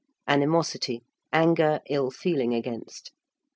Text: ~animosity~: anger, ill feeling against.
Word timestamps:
~animosity~: 0.27 1.03
anger, 1.31 1.79
ill 1.87 2.09
feeling 2.09 2.55
against. 2.55 3.11